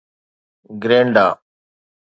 Grenada 0.81 1.27